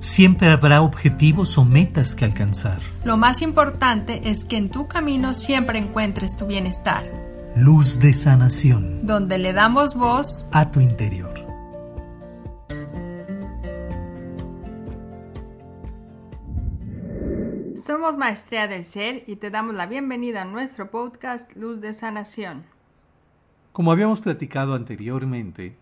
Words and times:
Siempre 0.00 0.48
habrá 0.48 0.80
objetivos 0.80 1.58
o 1.58 1.64
metas 1.66 2.14
que 2.14 2.24
alcanzar. 2.24 2.80
Lo 3.04 3.18
más 3.18 3.42
importante 3.42 4.30
es 4.30 4.46
que 4.46 4.56
en 4.56 4.70
tu 4.70 4.88
camino 4.88 5.34
siempre 5.34 5.78
encuentres 5.78 6.38
tu 6.38 6.46
bienestar. 6.46 7.04
Luz 7.54 8.00
de 8.00 8.14
sanación. 8.14 9.04
Donde 9.04 9.36
le 9.36 9.52
damos 9.52 9.94
voz 9.94 10.46
a 10.52 10.70
tu 10.70 10.80
interior. 10.80 11.34
Somos 17.76 18.16
Maestría 18.16 18.68
del 18.68 18.86
Ser 18.86 19.24
y 19.26 19.36
te 19.36 19.50
damos 19.50 19.74
la 19.74 19.84
bienvenida 19.84 20.42
a 20.42 20.44
nuestro 20.46 20.90
podcast 20.90 21.54
Luz 21.56 21.82
de 21.82 21.92
Sanación. 21.92 22.64
Como 23.72 23.92
habíamos 23.92 24.22
platicado 24.22 24.72
anteriormente, 24.72 25.76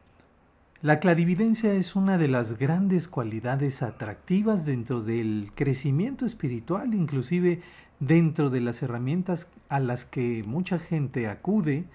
la 0.80 1.00
clarividencia 1.00 1.72
es 1.72 1.96
una 1.96 2.18
de 2.18 2.28
las 2.28 2.56
grandes 2.56 3.08
cualidades 3.08 3.82
atractivas 3.82 4.64
dentro 4.64 5.02
del 5.02 5.50
crecimiento 5.56 6.24
espiritual, 6.24 6.94
inclusive 6.94 7.62
dentro 7.98 8.48
de 8.48 8.60
las 8.60 8.80
herramientas 8.82 9.48
a 9.68 9.80
las 9.80 10.04
que 10.04 10.44
mucha 10.46 10.78
gente 10.78 11.26
acude 11.26 11.86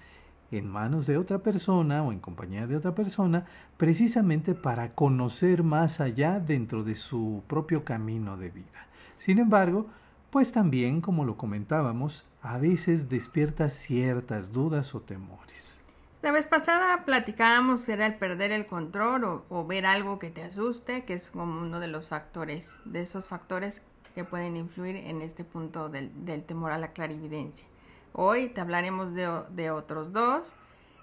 en 0.51 0.67
manos 0.67 1.07
de 1.07 1.17
otra 1.17 1.39
persona 1.39 2.03
o 2.03 2.11
en 2.11 2.19
compañía 2.19 2.67
de 2.67 2.75
otra 2.75 2.93
persona, 2.93 3.45
precisamente 3.77 4.53
para 4.53 4.93
conocer 4.93 5.63
más 5.63 6.01
allá 6.01 6.41
dentro 6.41 6.83
de 6.83 6.95
su 6.95 7.41
propio 7.47 7.85
camino 7.85 8.35
de 8.35 8.49
vida. 8.49 8.87
Sin 9.15 9.39
embargo, 9.39 9.87
pues 10.29 10.51
también, 10.51 10.99
como 10.99 11.23
lo 11.23 11.37
comentábamos, 11.37 12.25
a 12.41 12.57
veces 12.57 13.07
despierta 13.07 13.69
ciertas 13.69 14.51
dudas 14.51 14.93
o 14.93 14.99
temores. 14.99 15.82
La 16.23 16.31
vez 16.31 16.47
pasada 16.47 17.03
platicábamos 17.03 17.89
era 17.89 18.05
el 18.05 18.15
perder 18.15 18.53
el 18.53 18.65
control 18.65 19.43
o, 19.49 19.65
ver 19.65 19.85
algo 19.85 20.19
que 20.19 20.29
te 20.29 20.41
asuste, 20.41 21.03
que 21.03 21.15
es 21.15 21.29
como 21.29 21.59
uno 21.59 21.81
de 21.81 21.89
los 21.89 22.07
factores, 22.07 22.77
de 22.85 23.01
esos 23.01 23.27
factores 23.27 23.81
que 24.15 24.23
pueden 24.23 24.55
influir 24.55 24.95
en 24.95 25.21
este 25.21 25.43
punto 25.43 25.89
del, 25.89 26.13
temor 26.45 26.71
a 26.71 26.77
la 26.77 26.93
clarividencia. 26.93 27.67
Hoy 28.13 28.47
te 28.47 28.61
hablaremos 28.61 29.13
de, 29.13 29.29
de, 29.49 29.69
otros 29.71 30.13
dos 30.13 30.53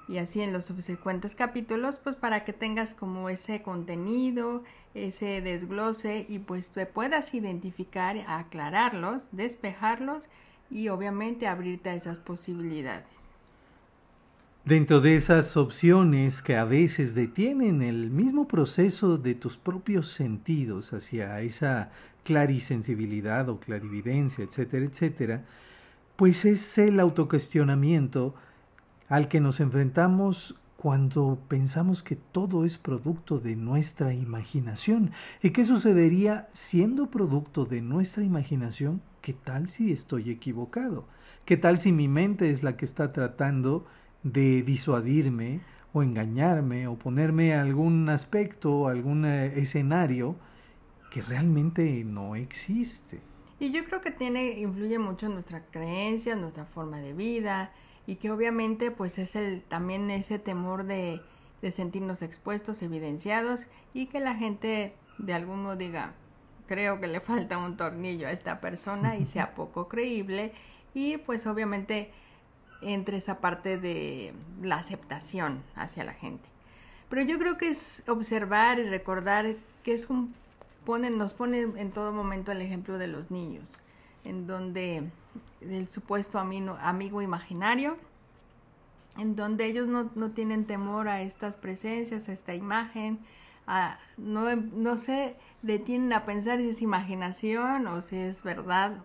y 0.08 0.16
así 0.16 0.40
en 0.40 0.54
los 0.54 0.64
subsecuentes 0.64 1.34
capítulos, 1.34 1.98
pues 1.98 2.16
para 2.16 2.42
que 2.42 2.54
tengas 2.54 2.94
como 2.94 3.28
ese 3.28 3.60
contenido, 3.60 4.64
ese 4.94 5.42
desglose 5.42 6.24
y 6.30 6.38
pues 6.38 6.70
te 6.70 6.86
puedas 6.86 7.34
identificar, 7.34 8.16
aclararlos, 8.26 9.28
despejarlos 9.32 10.30
y 10.70 10.88
obviamente 10.88 11.46
abrirte 11.46 11.90
a 11.90 11.94
esas 11.94 12.20
posibilidades. 12.20 13.29
Dentro 14.64 15.00
de 15.00 15.14
esas 15.14 15.56
opciones 15.56 16.42
que 16.42 16.56
a 16.56 16.64
veces 16.64 17.14
detienen 17.14 17.80
el 17.80 18.10
mismo 18.10 18.46
proceso 18.46 19.16
de 19.16 19.34
tus 19.34 19.56
propios 19.56 20.08
sentidos 20.08 20.92
hacia 20.92 21.40
esa 21.40 21.90
clarisensibilidad 22.24 23.48
o 23.48 23.58
clarividencia, 23.58 24.44
etcétera, 24.44 24.84
etcétera, 24.84 25.44
pues 26.16 26.44
es 26.44 26.76
el 26.76 27.00
autocuestionamiento 27.00 28.34
al 29.08 29.28
que 29.28 29.40
nos 29.40 29.60
enfrentamos 29.60 30.56
cuando 30.76 31.38
pensamos 31.48 32.02
que 32.02 32.16
todo 32.16 32.66
es 32.66 32.76
producto 32.76 33.38
de 33.38 33.56
nuestra 33.56 34.12
imaginación. 34.12 35.12
¿Y 35.42 35.50
qué 35.50 35.64
sucedería 35.64 36.48
siendo 36.52 37.10
producto 37.10 37.64
de 37.64 37.80
nuestra 37.80 38.24
imaginación? 38.24 39.00
¿Qué 39.22 39.32
tal 39.32 39.70
si 39.70 39.90
estoy 39.90 40.30
equivocado? 40.30 41.06
¿Qué 41.46 41.56
tal 41.56 41.78
si 41.78 41.92
mi 41.92 42.08
mente 42.08 42.50
es 42.50 42.62
la 42.62 42.76
que 42.76 42.84
está 42.84 43.10
tratando 43.12 43.86
de 44.22 44.62
disuadirme 44.62 45.60
o 45.92 46.02
engañarme 46.02 46.86
o 46.86 46.96
ponerme 46.96 47.54
algún 47.54 48.08
aspecto, 48.08 48.88
algún 48.88 49.24
eh, 49.24 49.58
escenario 49.58 50.36
que 51.10 51.22
realmente 51.22 52.04
no 52.04 52.36
existe. 52.36 53.20
Y 53.58 53.72
yo 53.72 53.84
creo 53.84 54.00
que 54.00 54.10
tiene, 54.10 54.60
influye 54.60 54.98
mucho 54.98 55.26
en 55.26 55.34
nuestra 55.34 55.64
creencia, 55.66 56.36
nuestra 56.36 56.64
forma 56.64 56.98
de 56.98 57.12
vida, 57.12 57.72
y 58.06 58.16
que 58.16 58.30
obviamente 58.30 58.90
pues 58.90 59.18
es 59.18 59.36
el, 59.36 59.62
también 59.62 60.10
ese 60.10 60.38
temor 60.38 60.84
de, 60.84 61.20
de 61.60 61.70
sentirnos 61.70 62.22
expuestos, 62.22 62.82
evidenciados, 62.82 63.66
y 63.92 64.06
que 64.06 64.20
la 64.20 64.34
gente 64.34 64.94
de 65.18 65.34
alguno 65.34 65.76
diga, 65.76 66.14
creo 66.66 67.00
que 67.00 67.08
le 67.08 67.20
falta 67.20 67.58
un 67.58 67.76
tornillo 67.76 68.28
a 68.28 68.32
esta 68.32 68.60
persona 68.60 69.16
y 69.16 69.26
sea 69.26 69.54
poco 69.54 69.88
creíble, 69.88 70.52
y 70.94 71.18
pues 71.18 71.46
obviamente 71.46 72.12
entre 72.82 73.16
esa 73.16 73.40
parte 73.40 73.78
de 73.78 74.32
la 74.62 74.76
aceptación 74.76 75.62
hacia 75.74 76.04
la 76.04 76.14
gente. 76.14 76.48
Pero 77.08 77.22
yo 77.22 77.38
creo 77.38 77.56
que 77.56 77.68
es 77.68 78.02
observar 78.06 78.78
y 78.78 78.84
recordar 78.84 79.56
que 79.82 79.92
es 79.92 80.08
un 80.08 80.34
pone, 80.84 81.10
nos 81.10 81.34
pone 81.34 81.60
en 81.60 81.90
todo 81.90 82.12
momento 82.12 82.52
el 82.52 82.62
ejemplo 82.62 82.98
de 82.98 83.08
los 83.08 83.30
niños, 83.30 83.68
en 84.24 84.46
donde 84.46 85.10
el 85.60 85.88
supuesto 85.88 86.38
amigo, 86.38 87.22
imaginario, 87.22 87.98
en 89.18 89.36
donde 89.36 89.66
ellos 89.66 89.88
no, 89.88 90.10
no, 90.14 90.30
tienen 90.30 90.64
temor 90.66 91.08
a 91.08 91.22
estas 91.22 91.56
presencias, 91.56 92.28
a 92.28 92.32
esta 92.32 92.54
imagen, 92.54 93.18
a, 93.66 93.98
no, 94.16 94.54
no 94.56 94.96
se 94.96 95.36
detienen 95.62 96.12
a 96.12 96.24
pensar 96.24 96.60
si 96.60 96.70
es 96.70 96.80
imaginación 96.80 97.86
o 97.88 98.00
si 98.02 98.16
es 98.16 98.42
verdad 98.42 98.98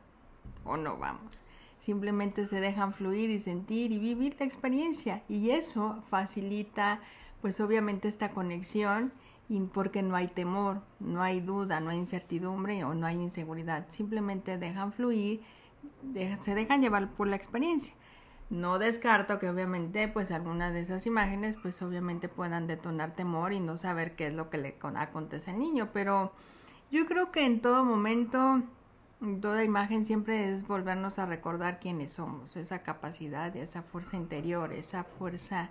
o 0.63 0.77
no, 0.77 0.97
vamos 0.97 1.43
simplemente 1.85 2.47
se 2.47 2.59
dejan 2.61 2.93
fluir 2.93 3.29
y 3.29 3.39
sentir 3.39 3.91
y 3.91 3.99
vivir 3.99 4.35
la 4.39 4.45
experiencia. 4.47 5.21
Y 5.29 5.51
eso 5.51 6.01
facilita 6.09 6.99
pues 7.41 7.59
obviamente 7.59 8.07
esta 8.07 8.31
conexión 8.31 9.13
y 9.49 9.59
porque 9.61 10.01
no 10.01 10.15
hay 10.15 10.27
temor, 10.27 10.81
no 10.99 11.21
hay 11.21 11.41
duda, 11.41 11.79
no 11.81 11.91
hay 11.91 11.99
incertidumbre 11.99 12.83
o 12.83 12.95
no 12.95 13.05
hay 13.05 13.21
inseguridad, 13.21 13.85
simplemente 13.89 14.57
dejan 14.57 14.93
fluir, 14.93 15.41
se 16.39 16.55
dejan 16.55 16.81
llevar 16.81 17.11
por 17.11 17.27
la 17.27 17.35
experiencia. 17.35 17.93
No 18.49 18.79
descarto 18.79 19.37
que 19.37 19.47
obviamente 19.47 20.07
pues 20.07 20.31
algunas 20.31 20.73
de 20.73 20.81
esas 20.81 21.05
imágenes 21.05 21.55
pues 21.61 21.79
obviamente 21.83 22.29
puedan 22.29 22.65
detonar 22.65 23.13
temor 23.13 23.53
y 23.53 23.59
no 23.59 23.77
saber 23.77 24.15
qué 24.15 24.27
es 24.27 24.33
lo 24.33 24.49
que 24.49 24.57
le 24.57 24.75
acontece 24.95 25.51
al 25.51 25.59
niño, 25.59 25.89
pero 25.93 26.33
yo 26.89 27.05
creo 27.05 27.31
que 27.31 27.45
en 27.45 27.61
todo 27.61 27.85
momento 27.85 28.63
Toda 29.41 29.63
imagen 29.63 30.05
siempre 30.05 30.53
es 30.53 30.67
volvernos 30.67 31.19
a 31.19 31.25
recordar 31.25 31.79
quiénes 31.79 32.11
somos, 32.11 32.55
esa 32.57 32.83
capacidad, 32.83 33.55
esa 33.55 33.81
fuerza 33.81 34.17
interior, 34.17 34.73
esa 34.73 35.03
fuerza 35.03 35.69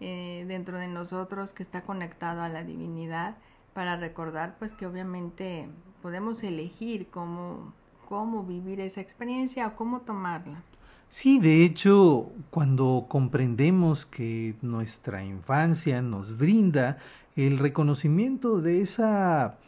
eh, 0.00 0.44
dentro 0.46 0.78
de 0.78 0.88
nosotros 0.88 1.54
que 1.54 1.62
está 1.62 1.82
conectado 1.82 2.42
a 2.42 2.48
la 2.48 2.62
divinidad 2.62 3.36
para 3.72 3.96
recordar 3.96 4.56
pues 4.58 4.72
que 4.74 4.86
obviamente 4.86 5.68
podemos 6.02 6.42
elegir 6.42 7.08
cómo, 7.08 7.72
cómo 8.08 8.44
vivir 8.44 8.80
esa 8.80 9.00
experiencia 9.00 9.66
o 9.66 9.76
cómo 9.76 10.00
tomarla. 10.00 10.62
Sí, 11.08 11.38
de 11.38 11.64
hecho, 11.64 12.32
cuando 12.50 13.06
comprendemos 13.08 14.04
que 14.04 14.56
nuestra 14.62 15.24
infancia 15.24 16.02
nos 16.02 16.36
brinda 16.36 16.98
el 17.34 17.58
reconocimiento 17.58 18.60
de 18.60 18.82
esa... 18.82 19.58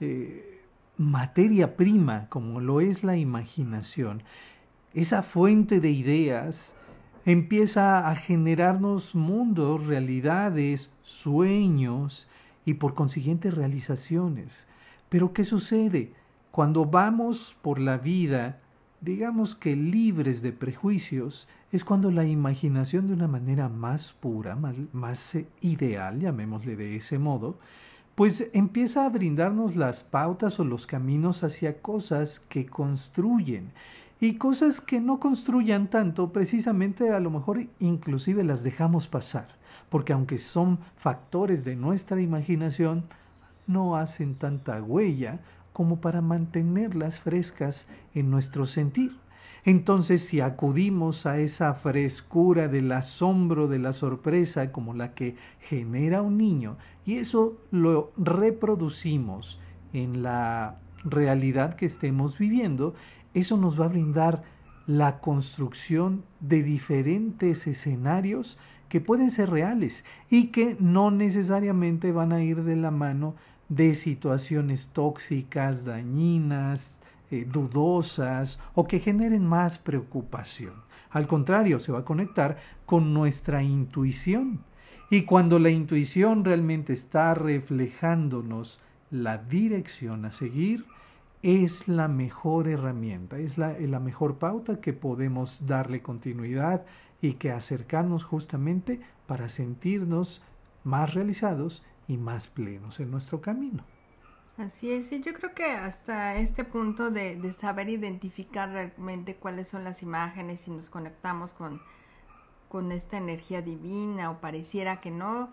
Eh, 0.00 0.55
materia 0.98 1.76
prima 1.76 2.26
como 2.28 2.60
lo 2.60 2.80
es 2.80 3.04
la 3.04 3.16
imaginación, 3.16 4.22
esa 4.94 5.22
fuente 5.22 5.80
de 5.80 5.90
ideas 5.90 6.76
empieza 7.26 8.08
a 8.08 8.14
generarnos 8.14 9.14
mundos, 9.14 9.86
realidades, 9.86 10.92
sueños 11.02 12.28
y 12.64 12.74
por 12.74 12.94
consiguiente 12.94 13.50
realizaciones. 13.50 14.68
Pero 15.08 15.32
¿qué 15.32 15.44
sucede? 15.44 16.12
Cuando 16.50 16.86
vamos 16.86 17.56
por 17.60 17.78
la 17.78 17.98
vida, 17.98 18.60
digamos 19.00 19.54
que 19.54 19.76
libres 19.76 20.40
de 20.40 20.52
prejuicios, 20.52 21.48
es 21.72 21.84
cuando 21.84 22.10
la 22.10 22.24
imaginación 22.24 23.06
de 23.06 23.12
una 23.12 23.28
manera 23.28 23.68
más 23.68 24.12
pura, 24.12 24.56
más, 24.56 24.76
más 24.92 25.36
ideal, 25.60 26.20
llamémosle 26.20 26.76
de 26.76 26.96
ese 26.96 27.18
modo, 27.18 27.58
pues 28.16 28.48
empieza 28.54 29.04
a 29.04 29.10
brindarnos 29.10 29.76
las 29.76 30.02
pautas 30.02 30.58
o 30.58 30.64
los 30.64 30.86
caminos 30.86 31.44
hacia 31.44 31.82
cosas 31.82 32.40
que 32.40 32.64
construyen 32.64 33.72
y 34.20 34.36
cosas 34.36 34.80
que 34.80 35.00
no 35.00 35.20
construyan 35.20 35.88
tanto, 35.88 36.32
precisamente 36.32 37.10
a 37.10 37.20
lo 37.20 37.30
mejor 37.30 37.66
inclusive 37.78 38.42
las 38.42 38.64
dejamos 38.64 39.06
pasar, 39.06 39.48
porque 39.90 40.14
aunque 40.14 40.38
son 40.38 40.78
factores 40.96 41.66
de 41.66 41.76
nuestra 41.76 42.18
imaginación, 42.22 43.04
no 43.66 43.96
hacen 43.96 44.34
tanta 44.34 44.82
huella 44.82 45.40
como 45.74 46.00
para 46.00 46.22
mantenerlas 46.22 47.20
frescas 47.20 47.86
en 48.14 48.30
nuestro 48.30 48.64
sentir. 48.64 49.14
Entonces, 49.64 50.22
si 50.22 50.40
acudimos 50.40 51.26
a 51.26 51.38
esa 51.38 51.74
frescura 51.74 52.68
del 52.68 52.92
asombro, 52.92 53.68
de 53.68 53.78
la 53.78 53.92
sorpresa, 53.92 54.70
como 54.72 54.94
la 54.94 55.14
que 55.14 55.36
genera 55.60 56.22
un 56.22 56.38
niño, 56.38 56.76
y 57.04 57.16
eso 57.16 57.58
lo 57.70 58.12
reproducimos 58.16 59.60
en 59.92 60.22
la 60.22 60.78
realidad 61.04 61.74
que 61.74 61.86
estemos 61.86 62.38
viviendo, 62.38 62.94
eso 63.34 63.56
nos 63.56 63.80
va 63.80 63.86
a 63.86 63.88
brindar 63.88 64.44
la 64.86 65.18
construcción 65.20 66.24
de 66.40 66.62
diferentes 66.62 67.66
escenarios 67.66 68.58
que 68.88 69.00
pueden 69.00 69.30
ser 69.30 69.50
reales 69.50 70.04
y 70.30 70.48
que 70.48 70.76
no 70.78 71.10
necesariamente 71.10 72.12
van 72.12 72.32
a 72.32 72.42
ir 72.42 72.62
de 72.62 72.76
la 72.76 72.90
mano 72.90 73.34
de 73.68 73.94
situaciones 73.94 74.88
tóxicas, 74.92 75.84
dañinas, 75.84 77.00
eh, 77.30 77.44
dudosas 77.44 78.60
o 78.74 78.86
que 78.86 79.00
generen 79.00 79.46
más 79.46 79.78
preocupación. 79.78 80.74
Al 81.10 81.26
contrario, 81.26 81.80
se 81.80 81.92
va 81.92 82.00
a 82.00 82.04
conectar 82.04 82.58
con 82.84 83.14
nuestra 83.14 83.62
intuición. 83.62 84.60
Y 85.10 85.22
cuando 85.22 85.58
la 85.58 85.70
intuición 85.70 86.44
realmente 86.44 86.92
está 86.92 87.34
reflejándonos 87.34 88.80
la 89.10 89.38
dirección 89.38 90.24
a 90.24 90.32
seguir, 90.32 90.84
es 91.42 91.86
la 91.86 92.08
mejor 92.08 92.68
herramienta, 92.68 93.38
es 93.38 93.56
la, 93.56 93.78
la 93.78 94.00
mejor 94.00 94.38
pauta 94.38 94.80
que 94.80 94.92
podemos 94.92 95.66
darle 95.66 96.02
continuidad 96.02 96.84
y 97.22 97.34
que 97.34 97.52
acercarnos 97.52 98.24
justamente 98.24 99.00
para 99.26 99.48
sentirnos 99.48 100.42
más 100.84 101.14
realizados 101.14 101.82
y 102.08 102.16
más 102.16 102.46
plenos 102.48 103.00
en 103.00 103.10
nuestro 103.10 103.40
camino. 103.40 103.84
Así 104.58 104.90
es, 104.90 105.12
y 105.12 105.20
yo 105.20 105.34
creo 105.34 105.54
que 105.54 105.66
hasta 105.66 106.36
este 106.36 106.64
punto 106.64 107.10
de, 107.10 107.36
de, 107.36 107.52
saber 107.52 107.90
identificar 107.90 108.70
realmente 108.70 109.36
cuáles 109.36 109.68
son 109.68 109.84
las 109.84 110.02
imágenes 110.02 110.66
y 110.66 110.70
nos 110.70 110.88
conectamos 110.88 111.52
con, 111.52 111.82
con 112.68 112.90
esta 112.90 113.18
energía 113.18 113.60
divina 113.60 114.30
o 114.30 114.40
pareciera 114.40 115.00
que 115.00 115.10
no, 115.10 115.50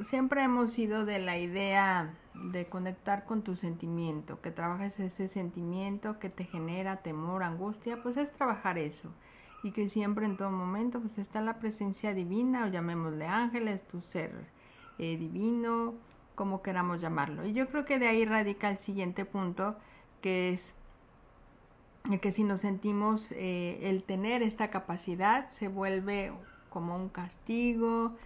siempre 0.00 0.42
hemos 0.42 0.78
ido 0.78 1.04
de 1.04 1.18
la 1.18 1.38
idea 1.38 2.14
de 2.34 2.66
conectar 2.68 3.24
con 3.24 3.42
tu 3.42 3.56
sentimiento, 3.56 4.40
que 4.40 4.50
trabajes 4.50 5.00
ese 5.00 5.28
sentimiento 5.28 6.18
que 6.18 6.28
te 6.28 6.44
genera 6.44 6.96
temor, 6.96 7.42
angustia, 7.42 8.02
pues 8.02 8.16
es 8.16 8.32
trabajar 8.32 8.78
eso. 8.78 9.10
Y 9.64 9.72
que 9.72 9.88
siempre 9.88 10.24
en 10.24 10.36
todo 10.36 10.52
momento 10.52 11.00
pues 11.00 11.18
está 11.18 11.40
la 11.40 11.58
presencia 11.58 12.14
divina 12.14 12.64
o 12.64 12.68
llamémosle 12.68 13.26
ángeles, 13.26 13.86
tu 13.86 14.00
ser 14.00 14.46
eh, 14.98 15.16
divino, 15.16 15.94
como 16.38 16.62
queramos 16.62 17.00
llamarlo. 17.00 17.44
Y 17.44 17.52
yo 17.52 17.66
creo 17.66 17.84
que 17.84 17.98
de 17.98 18.06
ahí 18.06 18.24
radica 18.24 18.70
el 18.70 18.78
siguiente 18.78 19.24
punto, 19.24 19.76
que 20.22 20.50
es 20.50 20.76
que 22.20 22.30
si 22.30 22.44
nos 22.44 22.60
sentimos 22.60 23.32
eh, 23.32 23.80
el 23.90 24.04
tener 24.04 24.42
esta 24.42 24.70
capacidad 24.70 25.48
se 25.48 25.66
vuelve 25.66 26.30
como 26.70 26.94
un 26.94 27.08
castigo, 27.08 28.16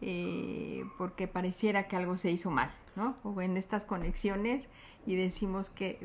eh, 0.00 0.82
porque 0.98 1.28
pareciera 1.28 1.86
que 1.86 1.94
algo 1.94 2.16
se 2.16 2.32
hizo 2.32 2.50
mal, 2.50 2.72
¿no? 2.96 3.14
O 3.22 3.40
en 3.40 3.56
estas 3.56 3.84
conexiones 3.84 4.68
y 5.06 5.14
decimos 5.14 5.70
que 5.70 6.04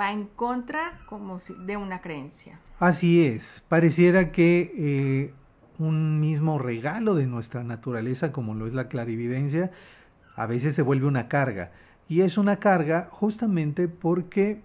va 0.00 0.12
en 0.12 0.24
contra 0.24 0.98
como 1.10 1.40
de 1.58 1.76
una 1.76 2.00
creencia. 2.00 2.58
Así 2.80 3.22
es, 3.22 3.62
pareciera 3.68 4.32
que 4.32 5.34
un 5.78 6.20
mismo 6.20 6.58
regalo 6.58 7.14
de 7.14 7.26
nuestra 7.26 7.62
naturaleza, 7.64 8.32
como 8.32 8.54
lo 8.54 8.66
es 8.66 8.72
la 8.72 8.88
clarividencia, 8.88 9.72
a 10.36 10.46
veces 10.46 10.74
se 10.74 10.82
vuelve 10.82 11.06
una 11.06 11.28
carga. 11.28 11.72
Y 12.08 12.20
es 12.20 12.38
una 12.38 12.56
carga 12.56 13.08
justamente 13.10 13.88
porque 13.88 14.62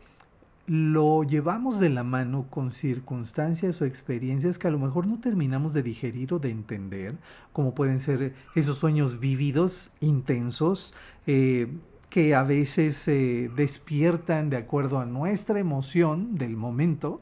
lo 0.67 1.23
llevamos 1.23 1.79
de 1.79 1.89
la 1.89 2.03
mano 2.03 2.45
con 2.49 2.71
circunstancias 2.71 3.81
o 3.81 3.85
experiencias 3.85 4.57
que 4.57 4.67
a 4.67 4.71
lo 4.71 4.79
mejor 4.79 5.07
no 5.07 5.19
terminamos 5.19 5.73
de 5.73 5.81
digerir 5.81 6.33
o 6.33 6.39
de 6.39 6.51
entender, 6.51 7.15
como 7.51 7.73
pueden 7.73 7.99
ser 7.99 8.35
esos 8.55 8.77
sueños 8.77 9.19
vívidos, 9.19 9.91
intensos, 9.99 10.93
eh, 11.25 11.67
que 12.09 12.35
a 12.35 12.43
veces 12.43 12.97
se 12.97 13.49
despiertan 13.55 14.49
de 14.49 14.57
acuerdo 14.57 14.99
a 14.99 15.05
nuestra 15.05 15.59
emoción 15.59 16.35
del 16.35 16.57
momento, 16.57 17.21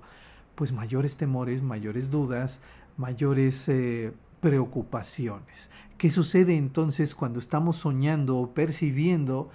pues 0.56 0.74
mayores 0.74 1.16
temores, 1.16 1.62
mayores 1.62 2.12
dudas, 2.12 2.60
mayores 2.98 3.70
eh, 3.70 4.12
preocupaciones. 4.40 5.70
¿Qué 5.98 6.10
sucede 6.10 6.56
entonces 6.56 7.16
cuando 7.16 7.40
estamos 7.40 7.76
soñando 7.76 8.38
o 8.38 8.54
percibiendo 8.54 9.50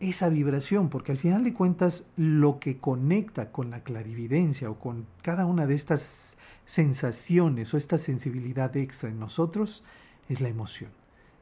esa 0.00 0.28
vibración? 0.28 0.88
Porque 0.88 1.12
al 1.12 1.18
final 1.18 1.44
de 1.44 1.54
cuentas 1.54 2.06
lo 2.16 2.58
que 2.58 2.76
conecta 2.76 3.52
con 3.52 3.70
la 3.70 3.80
clarividencia 3.80 4.70
o 4.70 4.78
con 4.78 5.06
cada 5.22 5.46
una 5.46 5.66
de 5.66 5.74
estas 5.74 6.36
sensaciones 6.64 7.72
o 7.72 7.76
esta 7.76 7.98
sensibilidad 7.98 8.76
extra 8.76 9.08
en 9.08 9.20
nosotros 9.20 9.84
es 10.28 10.40
la 10.40 10.48
emoción. 10.48 10.90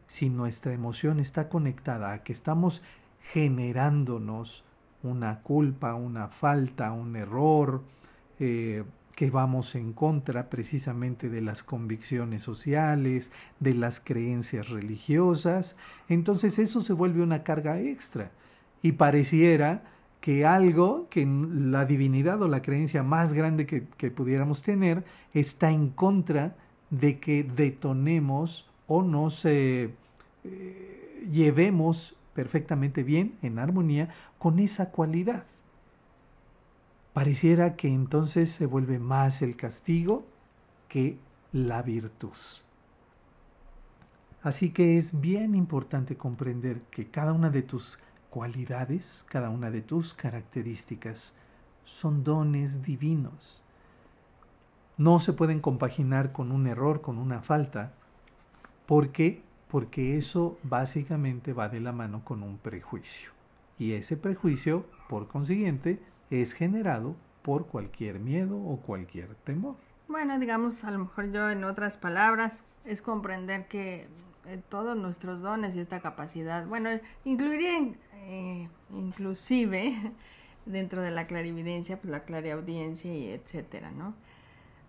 Si 0.06 0.28
nuestra 0.28 0.74
emoción 0.74 1.18
está 1.18 1.48
conectada 1.48 2.12
a 2.12 2.22
que 2.22 2.32
estamos 2.32 2.82
generándonos 3.32 4.64
una 5.02 5.40
culpa, 5.40 5.94
una 5.94 6.28
falta, 6.28 6.92
un 6.92 7.16
error, 7.16 7.82
eh, 8.38 8.84
que 9.14 9.30
vamos 9.30 9.74
en 9.74 9.92
contra 9.92 10.50
precisamente 10.50 11.28
de 11.28 11.40
las 11.40 11.62
convicciones 11.62 12.42
sociales, 12.42 13.30
de 13.60 13.74
las 13.74 14.00
creencias 14.00 14.68
religiosas, 14.70 15.76
entonces 16.08 16.58
eso 16.58 16.80
se 16.80 16.92
vuelve 16.92 17.22
una 17.22 17.42
carga 17.42 17.80
extra. 17.80 18.32
Y 18.82 18.92
pareciera 18.92 19.82
que 20.20 20.46
algo, 20.46 21.08
que 21.10 21.26
la 21.26 21.84
divinidad 21.84 22.42
o 22.42 22.48
la 22.48 22.62
creencia 22.62 23.02
más 23.02 23.34
grande 23.34 23.66
que, 23.66 24.10
pudiéramos 24.10 24.62
tener 24.62 25.04
está 25.32 25.70
en 25.70 25.90
contra 25.90 26.56
de 26.90 27.18
que 27.18 27.44
detonemos 27.44 28.68
o 28.86 29.02
nos 29.02 29.44
eh, 29.44 29.90
llevemos 31.30 32.16
perfectamente 32.34 33.02
bien, 33.02 33.34
en 33.42 33.58
armonía, 33.58 34.08
con 34.38 34.58
esa 34.58 34.90
cualidad 34.90 35.44
pareciera 37.14 37.76
que 37.76 37.88
entonces 37.88 38.50
se 38.50 38.66
vuelve 38.66 38.98
más 38.98 39.40
el 39.40 39.56
castigo 39.56 40.26
que 40.88 41.16
la 41.52 41.80
virtud. 41.80 42.36
Así 44.42 44.70
que 44.70 44.98
es 44.98 45.18
bien 45.20 45.54
importante 45.54 46.16
comprender 46.16 46.82
que 46.90 47.06
cada 47.08 47.32
una 47.32 47.48
de 47.48 47.62
tus 47.62 47.98
cualidades, 48.28 49.24
cada 49.28 49.48
una 49.48 49.70
de 49.70 49.80
tus 49.80 50.12
características 50.12 51.32
son 51.84 52.24
dones 52.24 52.82
divinos. 52.82 53.62
No 54.98 55.20
se 55.20 55.32
pueden 55.32 55.60
compaginar 55.60 56.32
con 56.32 56.50
un 56.50 56.66
error, 56.66 57.00
con 57.00 57.18
una 57.18 57.40
falta. 57.40 57.92
¿Por 58.86 59.10
qué? 59.10 59.40
Porque 59.68 60.16
eso 60.16 60.58
básicamente 60.64 61.52
va 61.52 61.68
de 61.68 61.80
la 61.80 61.92
mano 61.92 62.24
con 62.24 62.42
un 62.42 62.58
prejuicio. 62.58 63.30
Y 63.78 63.92
ese 63.92 64.16
prejuicio, 64.16 64.84
por 65.08 65.28
consiguiente, 65.28 66.00
es 66.42 66.52
generado 66.52 67.16
por 67.42 67.66
cualquier 67.66 68.20
miedo 68.20 68.56
o 68.56 68.78
cualquier 68.80 69.34
temor. 69.36 69.76
Bueno, 70.08 70.38
digamos, 70.38 70.84
a 70.84 70.90
lo 70.90 71.00
mejor 71.00 71.30
yo 71.32 71.50
en 71.50 71.64
otras 71.64 71.96
palabras, 71.96 72.64
es 72.84 73.02
comprender 73.02 73.66
que 73.68 74.06
eh, 74.46 74.60
todos 74.68 74.96
nuestros 74.96 75.40
dones 75.40 75.74
y 75.74 75.80
esta 75.80 76.00
capacidad, 76.00 76.66
bueno, 76.66 76.90
incluiría 77.24 77.94
eh, 78.26 78.68
inclusive 78.92 80.12
dentro 80.66 81.02
de 81.02 81.10
la 81.10 81.26
clarividencia, 81.26 82.00
pues 82.00 82.10
la 82.10 82.24
clariaudiencia 82.24 83.14
y 83.14 83.28
etcétera, 83.28 83.90
¿no? 83.90 84.14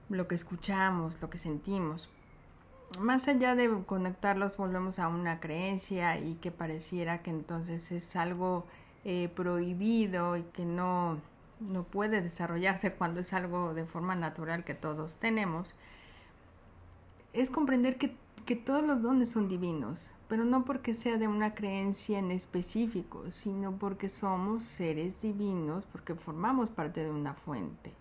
Lo 0.10 0.28
que 0.28 0.36
escuchamos, 0.36 1.22
lo 1.22 1.30
que 1.30 1.38
sentimos. 1.38 2.10
Más 3.00 3.28
allá 3.28 3.56
de 3.56 3.84
conectarlos, 3.86 4.56
volvemos 4.56 5.00
a 5.00 5.08
una 5.08 5.40
creencia 5.40 6.20
y 6.20 6.36
que 6.36 6.52
pareciera 6.52 7.22
que 7.22 7.32
entonces 7.32 7.92
es 7.92 8.16
algo 8.16 8.66
eh, 9.04 9.30
prohibido 9.36 10.38
y 10.38 10.44
que 10.44 10.66
no, 10.66 11.20
no 11.60 11.84
puede 11.84 12.22
desarrollarse 12.22 12.94
cuando 12.94 13.20
es 13.22 13.34
algo 13.34 13.74
de 13.74 13.86
forma 13.86 14.16
natural 14.16 14.64
que 14.64 14.74
todos 14.74 15.16
tenemos, 15.16 15.76
es 17.34 17.50
comprender 17.50 17.98
que, 17.98 18.16
que 18.46 18.56
todos 18.56 18.86
los 18.86 19.02
dones 19.02 19.30
son 19.30 19.48
divinos, 19.48 20.14
pero 20.28 20.46
no 20.46 20.66
porque 20.66 20.94
sea 20.94 21.18
de 21.18 21.28
una 21.28 21.54
creencia 21.54 22.20
en 22.20 22.32
específico, 22.32 23.30
sino 23.32 23.74
porque 23.74 24.10
somos 24.10 24.66
seres 24.66 25.22
divinos, 25.22 25.86
porque 25.92 26.16
formamos 26.16 26.70
parte 26.70 27.04
de 27.04 27.12
una 27.12 27.34
fuente 27.34 27.94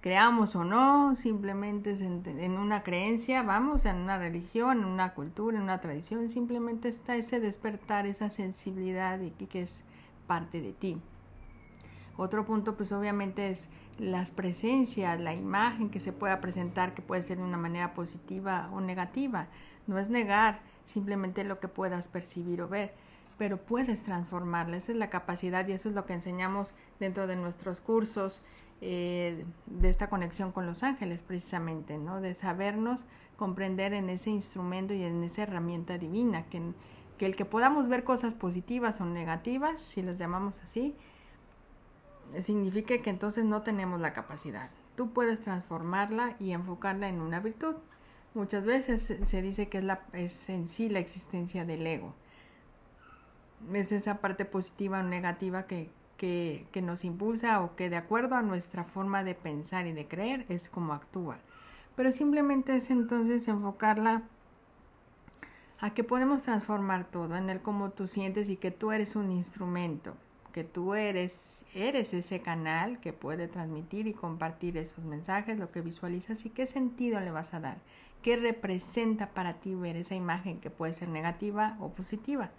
creamos 0.00 0.54
o 0.54 0.64
no, 0.64 1.14
simplemente 1.14 1.90
en, 1.90 2.52
una 2.58 2.82
creencia, 2.82 3.42
vamos, 3.42 3.84
en 3.84 3.96
una 3.96 4.18
religión, 4.18 4.78
en 4.78 4.84
una 4.84 5.14
cultura, 5.14 5.56
en 5.56 5.64
una 5.64 5.80
tradición, 5.80 6.28
simplemente 6.28 6.88
está 6.88 7.16
ese 7.16 7.40
despertar, 7.40 8.06
esa 8.06 8.30
sensibilidad 8.30 9.20
y 9.20 9.30
que 9.30 9.62
es 9.62 9.84
parte 10.26 10.60
de 10.60 10.72
ti. 10.72 11.00
Otro 12.18 12.44
punto 12.44 12.76
pues 12.76 12.90
obviamente 12.90 13.48
es 13.48 13.68
las 13.98 14.32
presencias, 14.32 15.18
la 15.20 15.34
imagen 15.34 15.88
que 15.88 16.00
se 16.00 16.12
pueda 16.12 16.40
presentar, 16.40 16.92
que 16.92 17.00
puede 17.00 17.22
ser 17.22 17.38
de 17.38 17.44
una 17.44 17.56
manera 17.56 17.94
positiva 17.94 18.68
o 18.72 18.80
negativa. 18.80 19.46
No 19.86 19.98
es 19.98 20.10
negar 20.10 20.60
simplemente 20.84 21.44
lo 21.44 21.60
que 21.60 21.68
puedas 21.68 22.08
percibir 22.08 22.60
o 22.60 22.68
ver, 22.68 22.92
pero 23.38 23.56
puedes 23.56 24.02
transformarla. 24.02 24.76
Esa 24.76 24.92
es 24.92 24.98
la 24.98 25.10
capacidad 25.10 25.66
y 25.68 25.72
eso 25.72 25.88
es 25.88 25.94
lo 25.94 26.06
que 26.06 26.14
enseñamos 26.14 26.74
dentro 26.98 27.28
de 27.28 27.36
nuestros 27.36 27.80
cursos 27.80 28.42
eh, 28.80 29.44
de 29.66 29.88
esta 29.88 30.10
conexión 30.10 30.50
con 30.50 30.66
los 30.66 30.82
ángeles 30.82 31.22
precisamente, 31.22 31.98
¿no? 31.98 32.20
De 32.20 32.34
sabernos 32.34 33.06
comprender 33.36 33.94
en 33.94 34.10
ese 34.10 34.30
instrumento 34.30 34.92
y 34.92 35.04
en 35.04 35.22
esa 35.22 35.44
herramienta 35.44 35.98
divina 35.98 36.46
que 36.46 36.74
que 37.18 37.26
el 37.26 37.36
que 37.36 37.44
podamos 37.44 37.88
ver 37.88 38.04
cosas 38.04 38.34
positivas 38.34 39.00
o 39.00 39.04
negativas, 39.04 39.80
si 39.80 40.02
las 40.02 40.18
llamamos 40.18 40.62
así, 40.62 40.94
significa 42.40 42.98
que 42.98 43.10
entonces 43.10 43.44
no 43.44 43.62
tenemos 43.62 44.00
la 44.00 44.12
capacidad. 44.12 44.70
Tú 44.96 45.12
puedes 45.12 45.40
transformarla 45.40 46.36
y 46.38 46.52
enfocarla 46.52 47.08
en 47.08 47.20
una 47.20 47.40
virtud. 47.40 47.76
muchas 48.34 48.64
veces 48.64 49.16
se 49.22 49.42
dice 49.42 49.68
que 49.68 49.78
es, 49.78 49.84
la, 49.84 50.02
en 50.12 50.68
sí 50.68 50.88
la 50.88 50.98
existencia 50.98 51.64
del 51.64 51.86
ego. 51.86 52.14
Es 53.72 53.92
esa 53.92 54.20
parte 54.20 54.44
positiva 54.44 55.00
o 55.00 55.02
negativa 55.02 55.66
que, 55.66 55.90
que, 56.16 56.66
que, 56.70 56.82
nos 56.82 57.04
impulsa 57.04 57.60
o 57.62 57.74
que 57.74 57.90
de 57.90 57.96
acuerdo 57.96 58.36
a 58.36 58.42
nuestra 58.42 58.84
forma 58.84 59.24
de 59.24 59.34
pensar 59.34 59.86
y 59.86 59.92
de 59.92 60.06
creer 60.06 60.46
es 60.48 60.68
como 60.68 60.92
actúa. 60.92 61.38
Pero 61.96 62.12
simplemente 62.12 62.76
es 62.76 62.90
entonces 62.90 63.48
enfocarla 63.48 64.22
a 65.80 65.90
que 65.90 66.04
podemos 66.04 66.42
transformar 66.42 67.04
todo 67.04 67.36
en 67.36 67.50
el 67.50 67.60
cómo 67.60 67.90
tú 67.90 68.08
sientes 68.08 68.48
y 68.48 68.56
que 68.56 68.70
tú 68.70 68.92
eres 68.92 69.16
un 69.16 69.30
instrumento, 69.30 70.14
que 70.52 70.64
tú 70.64 70.94
eres, 70.94 71.64
eres 71.74 72.14
ese 72.14 72.40
canal 72.40 73.00
que 73.00 73.12
puede 73.12 73.48
transmitir 73.48 74.06
y 74.06 74.14
compartir 74.14 74.76
esos 74.76 75.04
mensajes, 75.04 75.58
lo 75.58 75.70
que 75.70 75.80
visualizas 75.80 76.44
y 76.46 76.50
qué 76.50 76.66
sentido 76.66 77.20
le 77.20 77.30
vas 77.30 77.54
a 77.54 77.60
dar, 77.60 77.78
qué 78.22 78.36
representa 78.36 79.30
para 79.30 79.54
ti 79.54 79.74
ver 79.74 79.96
esa 79.96 80.14
imagen 80.14 80.60
que 80.60 80.70
puede 80.70 80.92
ser 80.92 81.08
negativa 81.08 81.76
o 81.80 81.90
positiva 81.90 82.50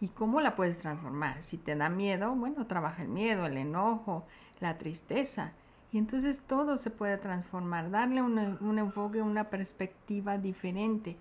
y 0.00 0.08
cómo 0.08 0.40
la 0.40 0.56
puedes 0.56 0.78
transformar. 0.78 1.42
Si 1.42 1.58
te 1.58 1.76
da 1.76 1.88
miedo, 1.88 2.34
bueno, 2.34 2.66
trabaja 2.66 3.02
el 3.02 3.08
miedo, 3.08 3.46
el 3.46 3.58
enojo, 3.58 4.24
la 4.60 4.78
tristeza. 4.78 5.52
Y 5.92 5.98
entonces 5.98 6.40
todo 6.40 6.78
se 6.78 6.90
puede 6.90 7.18
transformar, 7.18 7.90
darle 7.90 8.22
un, 8.22 8.38
un 8.60 8.78
enfoque, 8.78 9.20
una 9.22 9.50
perspectiva 9.50 10.38
diferente, 10.38 11.16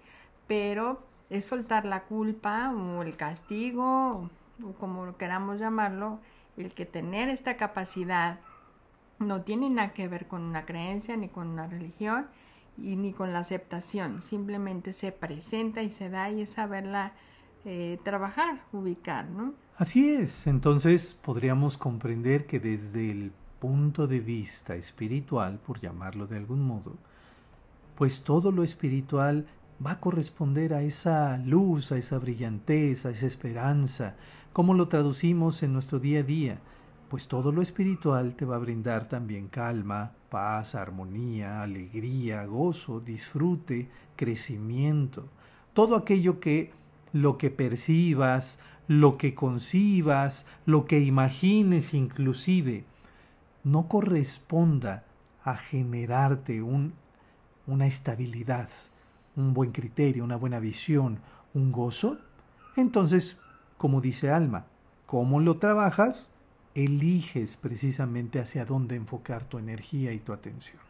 pero 0.48 1.04
es 1.30 1.46
soltar 1.46 1.86
la 1.86 2.04
culpa 2.04 2.72
o 2.72 3.02
el 3.02 3.18
castigo, 3.18 4.30
como 4.80 5.18
queramos 5.18 5.60
llamarlo, 5.60 6.20
el 6.58 6.74
que 6.74 6.86
tener 6.86 7.30
esta 7.30 7.58
capacidad 7.58 8.40
no 9.20 9.42
tiene 9.42 9.70
nada 9.70 9.94
que 9.94 10.08
ver 10.08 10.28
con 10.28 10.42
una 10.44 10.66
creencia 10.66 11.16
ni 11.18 11.28
con 11.28 11.48
una 11.48 11.68
religión 11.68 12.28
y 12.78 12.96
ni 12.96 13.12
con 13.12 13.34
la 13.34 13.40
aceptación, 13.40 14.22
simplemente 14.22 14.94
se 14.94 15.12
presenta 15.12 15.84
y 15.84 15.92
se 15.92 16.10
da 16.10 16.30
y 16.30 16.42
es 16.42 16.52
saberla 16.52 17.14
eh, 17.66 18.00
trabajar, 18.04 18.62
ubicar, 18.72 19.30
¿no? 19.30 19.54
Así 19.78 20.10
es, 20.10 20.48
entonces 20.48 21.14
podríamos 21.14 21.78
comprender 21.78 22.46
que 22.46 22.60
desde 22.60 23.12
el 23.12 23.32
punto 23.60 24.08
de 24.08 24.20
vista 24.20 24.76
espiritual, 24.76 25.60
por 25.60 25.80
llamarlo 25.80 26.26
de 26.28 26.38
algún 26.38 26.66
modo, 26.66 26.96
pues 27.96 28.24
todo 28.24 28.52
lo 28.52 28.64
espiritual 28.64 29.46
va 29.86 29.92
a 29.92 30.00
corresponder 30.00 30.74
a 30.74 30.82
esa 30.82 31.38
luz, 31.38 31.92
a 31.92 31.98
esa 31.98 32.18
brillantez, 32.18 33.06
a 33.06 33.12
esa 33.12 33.28
esperanza. 33.28 34.16
¿Cómo 34.54 34.74
lo 34.74 34.88
traducimos 34.88 35.62
en 35.62 35.74
nuestro 35.74 36.00
día 36.00 36.22
a 36.22 36.24
día? 36.24 36.60
Pues 37.08 37.28
todo 37.28 37.52
lo 37.52 37.62
espiritual 37.62 38.36
te 38.36 38.46
va 38.46 38.56
a 38.56 38.60
brindar 38.60 39.08
también 39.08 39.48
calma, 39.48 40.12
paz, 40.30 40.74
armonía, 40.74 41.62
alegría, 41.62 42.46
gozo, 42.46 43.00
disfrute, 43.00 43.90
crecimiento. 44.16 45.28
Todo 45.74 45.96
aquello 45.96 46.40
que 46.40 46.72
lo 47.14 47.38
que 47.38 47.52
percibas, 47.52 48.60
lo 48.88 49.18
que 49.18 49.36
concibas, 49.36 50.48
lo 50.66 50.86
que 50.86 51.00
imagines 51.00 51.94
inclusive, 51.94 52.86
no 53.64 53.88
corresponda 53.88 55.06
a 55.44 55.58
generarte 55.58 56.64
un, 56.64 56.94
una 57.68 57.86
estabilidad, 57.86 58.70
un 59.36 59.54
buen 59.54 59.72
criterio, 59.72 60.24
una 60.24 60.38
buena 60.38 60.60
visión, 60.60 61.20
un 61.54 61.72
gozo, 61.72 62.18
entonces, 62.76 63.40
como 63.80 64.02
dice 64.02 64.30
Alma, 64.30 64.66
¿cómo 65.06 65.40
lo 65.40 65.58
trabajas? 65.58 66.32
Eliges 66.76 67.56
precisamente 67.56 68.42
hacia 68.42 68.66
dónde 68.66 68.98
enfocar 68.98 69.46
tu 69.46 69.58
energía 69.58 70.12
y 70.12 70.20
tu 70.20 70.34
atención. 70.34 70.82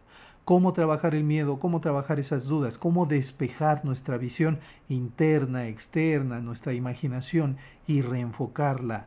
Cómo 0.43 0.73
trabajar 0.73 1.13
el 1.13 1.23
miedo, 1.23 1.59
cómo 1.59 1.81
trabajar 1.81 2.19
esas 2.19 2.47
dudas, 2.47 2.79
cómo 2.79 3.05
despejar 3.05 3.85
nuestra 3.85 4.17
visión 4.17 4.59
interna, 4.89 5.67
externa, 5.67 6.39
nuestra 6.39 6.73
imaginación 6.73 7.57
y 7.85 8.01
reenfocarla 8.01 9.05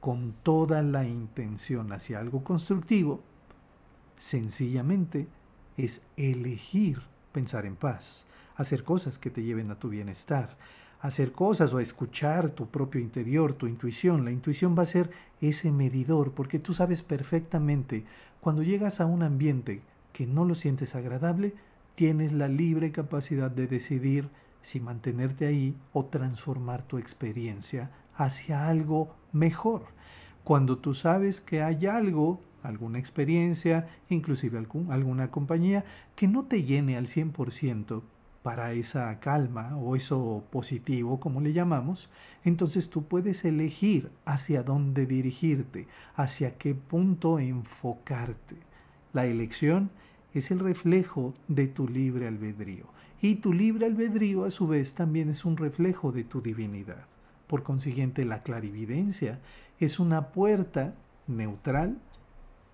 con 0.00 0.34
toda 0.42 0.82
la 0.82 1.06
intención 1.06 1.90
hacia 1.90 2.18
algo 2.18 2.44
constructivo, 2.44 3.22
sencillamente 4.18 5.26
es 5.78 6.02
elegir 6.18 7.00
pensar 7.32 7.64
en 7.64 7.76
paz, 7.76 8.26
hacer 8.56 8.84
cosas 8.84 9.18
que 9.18 9.30
te 9.30 9.42
lleven 9.42 9.70
a 9.70 9.78
tu 9.78 9.88
bienestar, 9.88 10.58
hacer 11.02 11.32
cosas 11.32 11.74
o 11.74 11.80
escuchar 11.80 12.50
tu 12.50 12.68
propio 12.68 13.00
interior, 13.00 13.52
tu 13.52 13.66
intuición. 13.66 14.24
La 14.24 14.30
intuición 14.30 14.78
va 14.78 14.84
a 14.84 14.86
ser 14.86 15.10
ese 15.40 15.72
medidor 15.72 16.32
porque 16.32 16.60
tú 16.60 16.72
sabes 16.72 17.02
perfectamente 17.02 18.04
cuando 18.40 18.62
llegas 18.62 19.00
a 19.00 19.06
un 19.06 19.24
ambiente 19.24 19.82
que 20.12 20.26
no 20.26 20.44
lo 20.44 20.54
sientes 20.54 20.94
agradable, 20.94 21.54
tienes 21.96 22.32
la 22.32 22.48
libre 22.48 22.92
capacidad 22.92 23.50
de 23.50 23.66
decidir 23.66 24.28
si 24.60 24.78
mantenerte 24.78 25.46
ahí 25.46 25.76
o 25.92 26.04
transformar 26.04 26.82
tu 26.82 26.98
experiencia 26.98 27.90
hacia 28.14 28.68
algo 28.68 29.14
mejor. 29.32 29.82
Cuando 30.44 30.78
tú 30.78 30.94
sabes 30.94 31.40
que 31.40 31.62
hay 31.62 31.86
algo, 31.86 32.40
alguna 32.62 33.00
experiencia, 33.00 33.88
inclusive 34.08 34.64
alguna 34.88 35.30
compañía, 35.32 35.84
que 36.14 36.28
no 36.28 36.44
te 36.44 36.62
llene 36.62 36.96
al 36.96 37.06
100%, 37.06 38.02
para 38.42 38.72
esa 38.72 39.18
calma 39.20 39.76
o 39.76 39.94
eso 39.94 40.44
positivo, 40.50 41.20
como 41.20 41.40
le 41.40 41.52
llamamos, 41.52 42.10
entonces 42.44 42.90
tú 42.90 43.04
puedes 43.04 43.44
elegir 43.44 44.10
hacia 44.24 44.62
dónde 44.62 45.06
dirigirte, 45.06 45.86
hacia 46.16 46.58
qué 46.58 46.74
punto 46.74 47.38
enfocarte. 47.38 48.56
La 49.12 49.26
elección 49.26 49.90
es 50.34 50.50
el 50.50 50.58
reflejo 50.58 51.34
de 51.48 51.68
tu 51.68 51.88
libre 51.88 52.26
albedrío 52.26 52.86
y 53.20 53.36
tu 53.36 53.52
libre 53.52 53.86
albedrío 53.86 54.44
a 54.44 54.50
su 54.50 54.66
vez 54.66 54.94
también 54.94 55.28
es 55.28 55.44
un 55.44 55.56
reflejo 55.56 56.10
de 56.10 56.24
tu 56.24 56.40
divinidad. 56.40 57.06
Por 57.46 57.62
consiguiente, 57.62 58.24
la 58.24 58.42
clarividencia 58.42 59.38
es 59.78 60.00
una 60.00 60.28
puerta 60.32 60.94
neutral, 61.28 61.98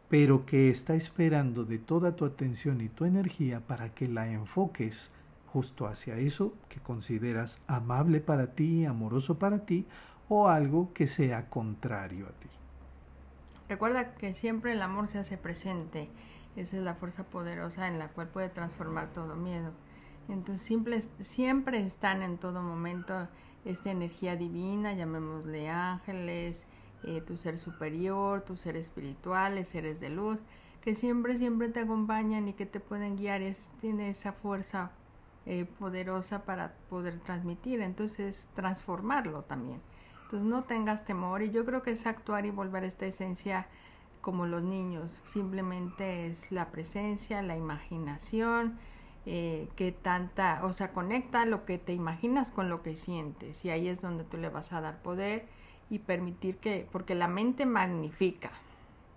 pero 0.08 0.46
que 0.46 0.70
está 0.70 0.94
esperando 0.94 1.64
de 1.64 1.78
toda 1.78 2.16
tu 2.16 2.24
atención 2.24 2.80
y 2.80 2.88
tu 2.88 3.04
energía 3.04 3.60
para 3.60 3.92
que 3.92 4.08
la 4.08 4.30
enfoques 4.30 5.10
justo 5.58 5.88
hacia 5.88 6.16
eso 6.18 6.54
que 6.68 6.78
consideras 6.78 7.60
amable 7.66 8.20
para 8.20 8.54
ti, 8.54 8.84
amoroso 8.84 9.40
para 9.40 9.66
ti, 9.66 9.86
o 10.28 10.46
algo 10.46 10.92
que 10.92 11.08
sea 11.08 11.50
contrario 11.50 12.26
a 12.26 12.30
ti. 12.30 12.48
Recuerda 13.68 14.14
que 14.14 14.34
siempre 14.34 14.70
el 14.70 14.82
amor 14.82 15.08
se 15.08 15.18
hace 15.18 15.36
presente. 15.36 16.08
Esa 16.54 16.76
es 16.76 16.82
la 16.84 16.94
fuerza 16.94 17.24
poderosa 17.24 17.88
en 17.88 17.98
la 17.98 18.06
cual 18.06 18.28
puede 18.28 18.50
transformar 18.50 19.12
todo 19.12 19.34
miedo. 19.34 19.72
Entonces 20.28 20.64
siempre, 20.64 21.00
siempre 21.18 21.84
están 21.84 22.22
en 22.22 22.38
todo 22.38 22.62
momento 22.62 23.26
esta 23.64 23.90
energía 23.90 24.36
divina, 24.36 24.92
llamémosle 24.92 25.70
ángeles, 25.70 26.68
eh, 27.02 27.20
tu 27.20 27.36
ser 27.36 27.58
superior, 27.58 28.42
tus 28.42 28.60
seres 28.60 28.86
espirituales, 28.86 29.66
seres 29.66 29.98
de 29.98 30.10
luz, 30.10 30.44
que 30.82 30.94
siempre, 30.94 31.36
siempre 31.36 31.68
te 31.68 31.80
acompañan 31.80 32.46
y 32.46 32.52
que 32.52 32.64
te 32.64 32.78
pueden 32.78 33.16
guiar. 33.16 33.42
Es, 33.42 33.72
tiene 33.80 34.08
esa 34.10 34.32
fuerza 34.32 34.92
eh, 35.50 35.64
poderosa 35.64 36.44
para 36.44 36.74
poder 36.90 37.20
transmitir, 37.20 37.80
entonces 37.80 38.50
transformarlo 38.54 39.44
también. 39.44 39.80
Entonces 40.24 40.46
no 40.46 40.64
tengas 40.64 41.06
temor 41.06 41.40
y 41.40 41.50
yo 41.50 41.64
creo 41.64 41.82
que 41.82 41.92
es 41.92 42.06
actuar 42.06 42.44
y 42.44 42.50
volver 42.50 42.84
a 42.84 42.86
esta 42.86 43.06
esencia 43.06 43.66
como 44.20 44.44
los 44.44 44.62
niños, 44.62 45.22
simplemente 45.24 46.26
es 46.26 46.52
la 46.52 46.70
presencia, 46.70 47.40
la 47.40 47.56
imaginación, 47.56 48.78
eh, 49.24 49.70
que 49.74 49.90
tanta, 49.90 50.60
o 50.64 50.74
sea, 50.74 50.92
conecta 50.92 51.46
lo 51.46 51.64
que 51.64 51.78
te 51.78 51.94
imaginas 51.94 52.50
con 52.50 52.68
lo 52.68 52.82
que 52.82 52.94
sientes 52.94 53.64
y 53.64 53.70
ahí 53.70 53.88
es 53.88 54.02
donde 54.02 54.24
tú 54.24 54.36
le 54.36 54.50
vas 54.50 54.74
a 54.74 54.82
dar 54.82 55.00
poder 55.00 55.46
y 55.88 56.00
permitir 56.00 56.58
que, 56.58 56.86
porque 56.92 57.14
la 57.14 57.26
mente 57.26 57.64
magnifica, 57.64 58.50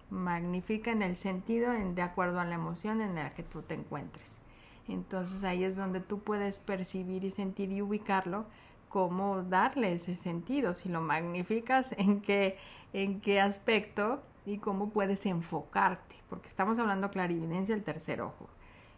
magnifica 0.09 0.93
en 0.93 1.01
el 1.01 1.17
sentido 1.17 1.73
en, 1.73 1.93
de 1.93 2.03
acuerdo 2.03 2.39
a 2.39 2.45
la 2.45 2.55
emoción 2.55 3.01
en 3.01 3.15
la 3.15 3.33
que 3.33 3.43
tú 3.43 3.63
te 3.63 3.73
encuentres. 3.73 4.40
Entonces 4.87 5.43
ahí 5.43 5.63
es 5.63 5.75
donde 5.75 5.99
tú 5.99 6.19
puedes 6.19 6.59
percibir 6.59 7.23
y 7.23 7.31
sentir 7.31 7.71
y 7.71 7.81
ubicarlo, 7.81 8.45
cómo 8.89 9.41
darle 9.43 9.93
ese 9.93 10.15
sentido, 10.15 10.73
si 10.73 10.89
lo 10.89 11.01
magnificas, 11.01 11.93
en 11.97 12.21
qué, 12.21 12.57
en 12.93 13.21
qué 13.21 13.39
aspecto 13.39 14.21
y 14.45 14.57
cómo 14.57 14.89
puedes 14.89 15.25
enfocarte, 15.25 16.15
porque 16.29 16.47
estamos 16.47 16.77
hablando 16.79 17.09
clarividencia 17.11 17.75
del 17.75 17.83
tercer 17.83 18.21
ojo. 18.21 18.49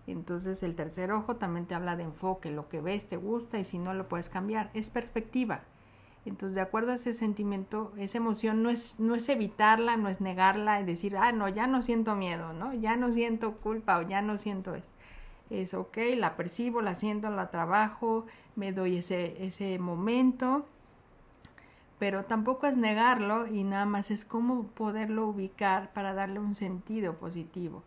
Entonces 0.07 0.63
el 0.63 0.75
tercer 0.75 1.11
ojo 1.11 1.37
también 1.37 1.65
te 1.65 1.75
habla 1.75 1.95
de 1.95 2.03
enfoque, 2.03 2.51
lo 2.51 2.67
que 2.67 2.81
ves 2.81 3.07
te 3.07 3.17
gusta 3.17 3.59
y 3.59 3.65
si 3.65 3.77
no 3.77 3.93
lo 3.93 4.09
puedes 4.09 4.29
cambiar, 4.29 4.69
es 4.73 4.89
perspectiva. 4.89 5.61
Entonces, 6.25 6.55
de 6.55 6.61
acuerdo 6.61 6.93
a 6.93 6.95
ese 6.95 7.13
sentimiento, 7.13 7.91
esa 7.97 8.17
emoción 8.17 8.63
no 8.63 8.69
es, 8.69 8.97
no 8.97 9.13
es 9.13 9.27
evitarla, 9.27 9.97
no 9.97 10.07
es 10.07 10.21
negarla 10.21 10.79
y 10.79 10.85
decir, 10.85 11.17
ah, 11.17 11.33
no, 11.33 11.49
ya 11.49 11.67
no 11.67 11.81
siento 11.81 12.15
miedo, 12.15 12.53
¿no? 12.53 12.73
Ya 12.73 12.95
no 12.95 13.11
siento 13.11 13.57
culpa 13.57 13.99
o 13.99 14.03
ya 14.03 14.21
no 14.21 14.37
siento 14.37 14.73
eso 14.73 14.92
es 15.49 15.73
ok, 15.73 15.97
la 16.17 16.35
percibo, 16.35 16.81
la 16.81 16.95
siento, 16.95 17.29
la 17.29 17.49
trabajo, 17.49 18.25
me 18.55 18.71
doy 18.71 18.97
ese, 18.97 19.45
ese 19.45 19.77
momento, 19.79 20.65
pero 21.99 22.25
tampoco 22.25 22.67
es 22.67 22.77
negarlo 22.77 23.47
y 23.47 23.63
nada 23.63 23.85
más 23.85 24.11
es 24.11 24.25
cómo 24.25 24.67
poderlo 24.67 25.27
ubicar 25.27 25.93
para 25.93 26.13
darle 26.13 26.39
un 26.39 26.55
sentido 26.55 27.13
positivo. 27.15 27.83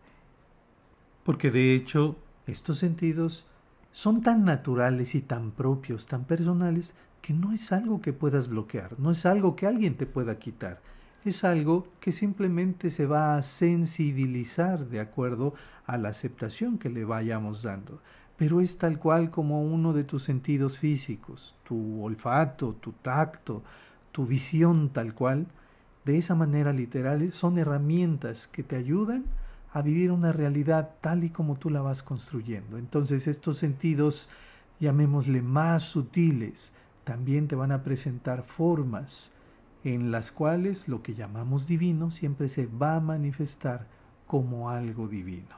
Porque 1.22 1.50
de 1.50 1.74
hecho 1.74 2.16
estos 2.46 2.78
sentidos 2.78 3.46
son 3.92 4.22
tan 4.22 4.44
naturales 4.44 5.14
y 5.14 5.22
tan 5.22 5.50
propios, 5.50 6.06
tan 6.06 6.24
personales, 6.24 6.94
que 7.22 7.32
no 7.32 7.52
es 7.52 7.72
algo 7.72 8.00
que 8.00 8.12
puedas 8.12 8.48
bloquear, 8.48 8.98
no 9.00 9.10
es 9.10 9.26
algo 9.26 9.56
que 9.56 9.66
alguien 9.66 9.96
te 9.96 10.06
pueda 10.06 10.38
quitar, 10.38 10.80
es 11.30 11.44
algo 11.44 11.88
que 12.00 12.12
simplemente 12.12 12.90
se 12.90 13.06
va 13.06 13.36
a 13.36 13.42
sensibilizar 13.42 14.86
de 14.86 15.00
acuerdo 15.00 15.54
a 15.86 15.96
la 15.96 16.10
aceptación 16.10 16.78
que 16.78 16.90
le 16.90 17.04
vayamos 17.04 17.62
dando. 17.62 18.00
Pero 18.36 18.60
es 18.60 18.78
tal 18.78 18.98
cual 18.98 19.30
como 19.30 19.62
uno 19.62 19.92
de 19.92 20.04
tus 20.04 20.22
sentidos 20.22 20.78
físicos, 20.78 21.56
tu 21.64 22.02
olfato, 22.02 22.74
tu 22.74 22.92
tacto, 22.92 23.62
tu 24.12 24.26
visión 24.26 24.90
tal 24.90 25.14
cual. 25.14 25.46
De 26.04 26.18
esa 26.18 26.34
manera 26.34 26.72
literal 26.72 27.32
son 27.32 27.58
herramientas 27.58 28.46
que 28.46 28.62
te 28.62 28.76
ayudan 28.76 29.24
a 29.72 29.82
vivir 29.82 30.12
una 30.12 30.32
realidad 30.32 30.94
tal 31.00 31.24
y 31.24 31.30
como 31.30 31.56
tú 31.56 31.70
la 31.70 31.82
vas 31.82 32.02
construyendo. 32.02 32.78
Entonces 32.78 33.26
estos 33.26 33.58
sentidos, 33.58 34.30
llamémosle 34.80 35.42
más 35.42 35.82
sutiles, 35.82 36.72
también 37.04 37.48
te 37.48 37.56
van 37.56 37.72
a 37.72 37.82
presentar 37.82 38.42
formas 38.42 39.32
en 39.86 40.10
las 40.10 40.32
cuales 40.32 40.88
lo 40.88 41.00
que 41.00 41.14
llamamos 41.14 41.68
divino 41.68 42.10
siempre 42.10 42.48
se 42.48 42.66
va 42.66 42.96
a 42.96 43.00
manifestar 43.00 43.86
como 44.26 44.68
algo 44.68 45.06
divino. 45.06 45.54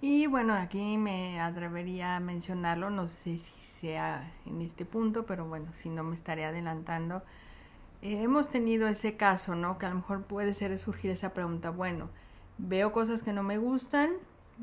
Y 0.00 0.26
bueno, 0.26 0.54
aquí 0.54 0.98
me 0.98 1.40
atrevería 1.40 2.16
a 2.16 2.20
mencionarlo, 2.20 2.90
no 2.90 3.08
sé 3.08 3.38
si 3.38 3.60
sea 3.60 4.32
en 4.44 4.60
este 4.60 4.84
punto, 4.84 5.24
pero 5.24 5.46
bueno, 5.46 5.66
si 5.72 5.88
no 5.88 6.02
me 6.02 6.16
estaré 6.16 6.44
adelantando. 6.44 7.22
Eh, 8.02 8.22
hemos 8.22 8.48
tenido 8.48 8.88
ese 8.88 9.16
caso, 9.16 9.54
¿no? 9.54 9.78
Que 9.78 9.86
a 9.86 9.90
lo 9.90 9.96
mejor 9.96 10.24
puede 10.24 10.52
ser 10.52 10.76
surgir 10.80 11.12
esa 11.12 11.32
pregunta, 11.32 11.70
bueno, 11.70 12.08
veo 12.58 12.92
cosas 12.92 13.22
que 13.22 13.32
no 13.32 13.44
me 13.44 13.58
gustan, 13.58 14.10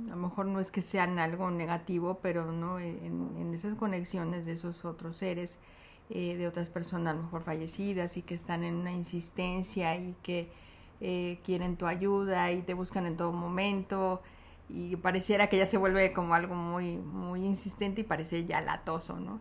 a 0.05 0.09
lo 0.09 0.17
mejor 0.17 0.47
no 0.47 0.59
es 0.59 0.69
que 0.69 0.81
sean 0.81 1.17
algo 1.17 1.49
negativo, 1.49 2.19
pero 2.21 2.51
no 2.51 2.77
en, 2.79 3.37
en 3.39 3.53
esas 3.53 3.75
conexiones 3.75 4.45
de 4.45 4.51
esos 4.51 4.83
otros 4.83 5.15
seres 5.15 5.57
eh, 6.13 6.35
de 6.35 6.45
otras 6.45 6.69
personas 6.69 7.13
a 7.13 7.15
lo 7.15 7.23
mejor 7.23 7.43
fallecidas 7.43 8.17
y 8.17 8.21
que 8.21 8.35
están 8.35 8.63
en 8.63 8.75
una 8.75 8.91
insistencia 8.91 9.95
y 9.95 10.13
que 10.21 10.51
eh, 10.99 11.39
quieren 11.45 11.77
tu 11.77 11.87
ayuda 11.87 12.51
y 12.51 12.61
te 12.63 12.73
buscan 12.73 13.05
en 13.05 13.15
todo 13.15 13.31
momento 13.31 14.21
y 14.67 14.97
pareciera 14.97 15.47
que 15.47 15.57
ya 15.57 15.65
se 15.65 15.77
vuelve 15.77 16.11
como 16.11 16.33
algo 16.33 16.53
muy, 16.53 16.97
muy 16.97 17.45
insistente 17.45 18.01
y 18.01 18.03
parece 18.03 18.43
ya 18.45 18.59
latoso, 18.59 19.21
¿no? 19.21 19.39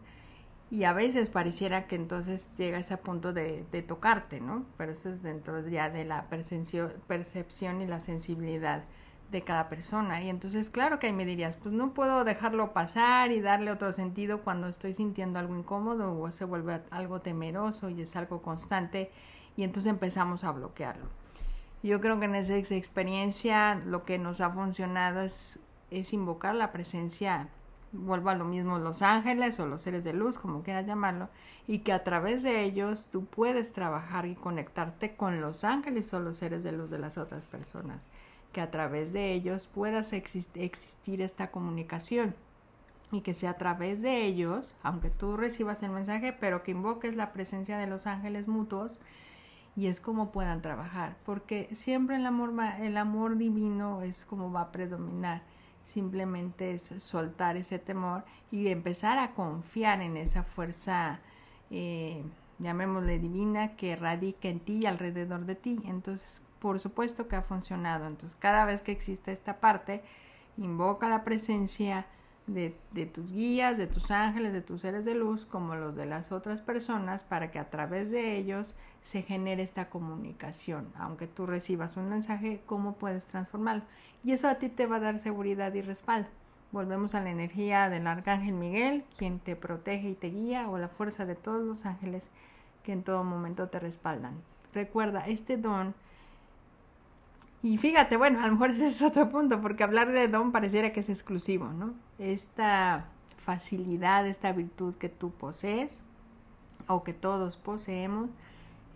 Y 0.71 0.85
a 0.85 0.93
veces 0.93 1.29
pareciera 1.29 1.89
que 1.89 1.97
entonces 1.97 2.51
llega 2.57 2.79
ese 2.79 2.97
punto 2.97 3.33
de, 3.33 3.65
de 3.73 3.83
tocarte, 3.83 4.41
¿no? 4.41 4.65
Pero 4.77 4.93
eso 4.93 5.11
es 5.11 5.23
dentro 5.23 5.67
ya 5.69 5.91
de 5.91 6.05
la 6.05 6.29
percepción 6.29 7.81
y 7.81 7.87
la 7.87 7.99
sensibilidad 7.99 8.85
de 9.31 9.43
cada 9.43 9.69
persona. 9.69 10.23
Y 10.23 10.31
entonces, 10.31 10.71
claro 10.71 10.99
que 10.99 11.07
ahí 11.07 11.13
me 11.13 11.25
dirías, 11.25 11.57
pues 11.57 11.75
no 11.75 11.95
puedo 11.95 12.25
dejarlo 12.25 12.73
pasar 12.73 13.33
y 13.33 13.41
darle 13.41 13.71
otro 13.71 13.93
sentido 13.93 14.43
cuando 14.43 14.69
estoy 14.69 14.95
sintiendo 14.95 15.39
algo 15.39 15.57
incómodo 15.57 16.19
o 16.19 16.31
se 16.33 16.45
vuelve 16.45 16.81
algo 16.91 17.21
temeroso 17.21 17.89
y 17.91 18.03
es 18.03 18.17
algo 18.17 18.43
constante 18.43 19.11
y 19.57 19.63
entonces 19.65 19.91
empezamos 19.91 20.45
a 20.45 20.53
bloquearlo. 20.53 21.07
Yo 21.83 22.01
creo 22.01 22.19
que 22.19 22.27
en 22.27 22.35
esa 22.35 22.57
experiencia 22.57 23.77
lo 23.87 24.05
que 24.05 24.19
nos 24.19 24.41
ha 24.41 24.51
funcionado 24.51 25.21
es, 25.21 25.59
es 25.91 26.13
invocar 26.13 26.55
la 26.55 26.73
presencia, 26.73 27.49
vuelvo 27.93 28.31
a 28.31 28.35
lo 28.35 28.45
mismo, 28.45 28.79
los 28.79 29.01
ángeles 29.01 29.59
o 29.61 29.67
los 29.67 29.83
seres 29.83 30.05
de 30.05 30.13
luz, 30.13 30.39
como 30.39 30.63
quieras 30.63 30.87
llamarlo, 30.87 31.31
y 31.67 31.79
que 31.79 31.93
a 31.93 32.05
través 32.05 32.43
de 32.43 32.63
ellos 32.65 33.09
tú 33.11 33.25
puedes 33.25 33.73
trabajar 33.73 34.27
y 34.27 34.35
conectarte 34.35 35.17
con 35.17 35.41
los 35.41 35.65
ángeles 35.65 36.13
o 36.13 36.21
los 36.21 36.37
seres 36.37 36.63
de 36.63 36.73
luz 36.73 36.91
de 36.91 36.99
las 36.99 37.17
otras 37.17 37.49
personas 37.49 38.07
que 38.53 38.61
a 38.61 38.71
través 38.71 39.13
de 39.13 39.33
ellos 39.33 39.67
pueda 39.67 40.01
existir 40.01 41.21
esta 41.23 41.51
comunicación. 41.51 42.35
Y 43.13 43.23
que 43.23 43.35
sea 43.35 43.51
a 43.51 43.59
través 43.59 44.03
de 44.03 44.25
ellos, 44.25 44.77
aunque 44.85 45.11
tú 45.11 45.37
recibas 45.37 45.83
el 45.83 45.91
mensaje, 45.91 46.33
pero 46.33 46.63
que 46.63 46.71
invoques 46.71 47.17
la 47.17 47.33
presencia 47.33 47.77
de 47.77 47.89
los 47.89 48.07
ángeles 48.07 48.47
mutuos 48.47 49.01
y 49.77 49.87
es 49.87 50.01
como 50.01 50.31
puedan 50.31 50.63
trabajar, 50.63 51.17
porque 51.25 51.69
siempre 51.73 52.17
el 52.17 52.27
amor, 52.27 52.53
el 52.81 52.97
amor 52.97 53.37
divino 53.37 54.03
es 54.03 54.25
como 54.25 54.53
va 54.53 54.63
a 54.63 54.73
predominar, 54.73 55.43
simplemente 55.85 56.75
es 56.75 56.83
soltar 56.99 57.57
ese 57.57 57.79
temor 57.79 58.25
y 58.51 58.69
empezar 58.69 59.19
a 59.19 59.33
confiar 59.33 60.03
en 60.03 60.17
esa 60.17 60.43
fuerza, 60.43 61.21
eh, 61.71 62.23
llamémosle 62.59 63.19
divina, 63.19 63.77
que 63.77 63.97
radica 63.97 64.49
en 64.49 64.61
ti 64.61 64.81
y 64.83 64.87
alrededor 64.87 65.47
de 65.47 65.55
ti. 65.55 65.81
Entonces, 65.85 66.43
por 66.61 66.79
supuesto 66.79 67.27
que 67.27 67.37
ha 67.37 67.43
funcionado. 67.43 68.07
Entonces, 68.07 68.37
cada 68.39 68.65
vez 68.65 68.83
que 68.83 68.93
existe 68.93 69.33
esta 69.33 69.59
parte, 69.61 70.03
invoca 70.57 71.09
la 71.09 71.25
presencia 71.25 72.07
de, 72.47 73.07
tus 73.13 73.33
guías, 73.33 73.79
de 73.79 73.87
tus 73.87 74.11
ángeles, 74.11 74.53
de 74.53 74.61
tus 74.61 74.81
seres 74.81 75.05
de 75.05 75.15
luz, 75.15 75.47
como 75.47 75.75
los 75.77 75.95
de 75.95 76.07
las 76.07 76.33
otras 76.33 76.61
personas, 76.63 77.25
para 77.25 77.51
que 77.51 77.59
a 77.59 77.71
través 77.71 78.11
de 78.11 78.37
ellos 78.37 78.75
se 79.03 79.23
genere 79.23 79.63
esta 79.63 79.89
comunicación. 79.89 80.93
Aunque 80.97 81.27
tú 81.27 81.47
recibas 81.47 81.97
un 81.97 82.09
mensaje, 82.09 82.61
¿cómo 82.67 82.95
puedes 82.95 83.27
transformarlo? 83.27 83.85
Y 84.25 84.33
eso 84.33 84.49
a 84.49 84.57
ti 84.57 84.69
te 84.69 84.87
va 84.87 84.97
a 84.97 85.01
dar 85.01 85.19
seguridad 85.19 85.73
y 85.75 85.83
respaldo. 85.83 86.29
Volvemos 86.73 87.15
a 87.15 87.21
la 87.21 87.31
energía 87.31 87.89
del 87.89 88.07
arcángel 88.07 88.55
Miguel, 88.55 89.05
quien 89.17 89.39
te 89.39 89.57
protege 89.57 90.11
y 90.11 90.15
te 90.15 90.31
guía, 90.31 90.69
o 90.69 90.79
la 90.79 90.89
fuerza 90.89 91.27
de 91.27 91.35
todos 91.35 91.65
los 91.65 91.87
ángeles 91.87 92.31
que 92.83 92.93
en 92.93 93.03
todo 93.03 93.25
momento 93.25 93.69
te 93.69 93.81
respaldan. 93.81 94.35
Recuerda, 94.73 95.27
este 95.27 95.57
don 95.57 95.95
y 97.63 97.77
fíjate, 97.77 98.17
bueno, 98.17 98.41
a 98.41 98.47
lo 98.47 98.53
mejor 98.53 98.71
ese 98.71 98.89
es 98.89 99.03
otro 99.03 99.29
punto, 99.31 99.61
porque 99.61 99.85
hablar 99.85 100.11
de 100.13 100.29
don 100.29 100.53
pareciera 100.53 100.93
que 100.93 101.01
es 101.01 101.09
exclusivo, 101.09 101.69
¿no? 101.69 101.95
Esta 102.19 103.07
facilidad, 103.45 104.27
esta 104.27 104.53
virtud 104.53 104.95
que 104.95 105.09
tú 105.09 105.31
posees 105.31 106.03
o 106.87 107.05
que 107.05 107.13
todos 107.13 107.57
poseemos 107.57 108.31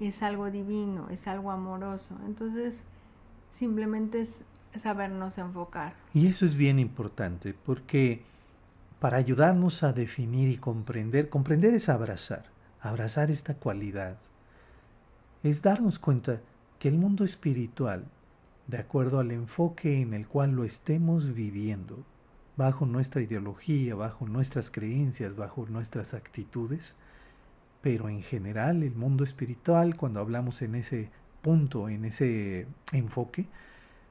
es 0.00 0.22
algo 0.22 0.50
divino, 0.50 1.08
es 1.10 1.26
algo 1.28 1.50
amoroso. 1.50 2.16
Entonces, 2.26 2.84
simplemente 3.50 4.20
es 4.22 4.44
sabernos 4.76 5.38
enfocar. 5.38 5.94
Y 6.12 6.26
eso 6.26 6.44
es 6.44 6.54
bien 6.54 6.78
importante, 6.78 7.54
porque 7.54 8.22
para 8.98 9.18
ayudarnos 9.18 9.82
a 9.82 9.92
definir 9.92 10.48
y 10.48 10.56
comprender, 10.56 11.28
comprender 11.28 11.74
es 11.74 11.88
abrazar, 11.88 12.46
abrazar 12.80 13.30
esta 13.30 13.54
cualidad, 13.54 14.16
es 15.42 15.62
darnos 15.62 15.98
cuenta 15.98 16.40
que 16.78 16.88
el 16.88 16.96
mundo 16.96 17.24
espiritual 17.24 18.04
de 18.66 18.78
acuerdo 18.78 19.18
al 19.18 19.30
enfoque 19.30 20.00
en 20.00 20.14
el 20.14 20.26
cual 20.26 20.52
lo 20.52 20.64
estemos 20.64 21.34
viviendo, 21.34 22.04
bajo 22.56 22.86
nuestra 22.86 23.20
ideología, 23.22 23.94
bajo 23.94 24.26
nuestras 24.26 24.70
creencias, 24.70 25.36
bajo 25.36 25.66
nuestras 25.68 26.14
actitudes, 26.14 26.98
pero 27.82 28.08
en 28.08 28.22
general 28.22 28.82
el 28.82 28.94
mundo 28.94 29.24
espiritual, 29.24 29.96
cuando 29.96 30.20
hablamos 30.20 30.62
en 30.62 30.76
ese 30.76 31.10
punto, 31.42 31.88
en 31.88 32.06
ese 32.06 32.66
enfoque, 32.92 33.46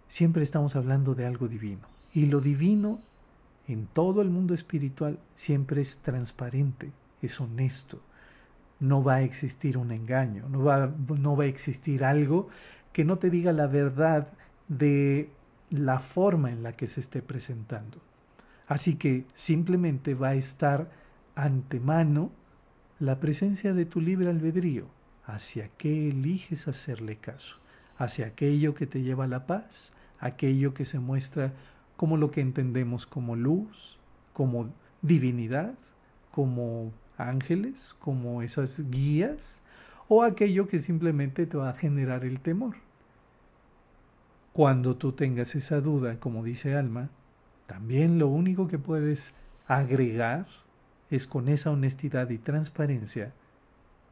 siempre 0.08 0.44
estamos 0.44 0.76
hablando 0.76 1.16
de 1.16 1.26
algo 1.26 1.48
divino. 1.48 1.88
Y 2.14 2.28
lo 2.28 2.40
divino 2.40 3.00
en 3.68 3.88
todo 3.88 4.22
el 4.22 4.30
mundo 4.30 4.54
espiritual 4.54 5.18
siempre 5.36 5.82
es 5.82 5.98
transparente, 5.98 6.92
es 7.22 7.42
honesto. 7.42 8.00
No 8.80 9.04
va 9.04 9.16
a 9.16 9.22
existir 9.24 9.78
un 9.78 9.92
engaño, 9.92 10.48
no 10.50 10.64
va, 10.64 10.94
no 11.18 11.36
va 11.36 11.46
a 11.46 11.48
existir 11.48 12.04
algo 12.04 12.50
que 12.94 13.04
no 13.04 13.18
te 13.18 13.30
diga 13.30 13.52
la 13.52 13.68
verdad 13.68 14.30
de 14.68 15.30
la 15.70 16.00
forma 16.00 16.52
en 16.52 16.64
la 16.64 16.74
que 16.74 16.88
se 16.88 17.00
esté 17.00 17.22
presentando. 17.22 17.98
Así 18.68 18.96
que 18.96 19.26
simplemente 19.34 20.14
va 20.14 20.30
a 20.30 20.36
estar 20.36 20.90
antemano 21.36 22.32
la 23.00 23.20
presencia 23.20 23.74
de 23.74 23.86
tu 23.86 24.00
libre 24.00 24.30
albedrío, 24.30 24.88
hacia 25.26 25.68
qué 25.78 26.10
eliges 26.10 26.68
hacerle 26.68 27.18
caso, 27.18 27.58
hacia 27.98 28.28
aquello 28.28 28.74
que 28.74 28.88
te 28.88 29.02
lleva 29.02 29.26
a 29.26 29.28
la 29.28 29.46
paz, 29.46 29.92
aquello 30.20 30.74
que 30.74 30.86
se 30.86 31.00
muestra 31.00 31.52
como 31.98 32.18
lo 32.18 32.32
que 32.32 32.42
entendemos 32.42 33.06
como 33.06 33.36
luz, 33.36 33.98
como 34.32 34.70
divinidad, 35.02 35.74
como 36.32 36.94
ángeles, 37.18 37.96
como 38.00 38.42
esas 38.42 38.90
guías, 38.90 39.62
o 40.14 40.22
aquello 40.22 40.68
que 40.68 40.78
simplemente 40.78 41.48
te 41.48 41.58
va 41.58 41.70
a 41.70 41.76
generar 41.76 42.24
el 42.24 42.40
temor. 42.40 42.76
Cuando 44.54 44.96
tú 44.96 45.14
tengas 45.14 45.56
esa 45.56 45.82
duda, 45.82 46.20
como 46.20 46.44
dice 46.44 46.76
Alma, 46.76 47.10
también 47.66 48.20
lo 48.20 48.28
único 48.28 48.68
que 48.68 48.78
puedes 48.78 49.34
agregar 49.68 50.46
es 51.10 51.26
con 51.26 51.50
esa 51.50 51.72
honestidad 51.72 52.30
y 52.30 52.38
transparencia 52.38 53.34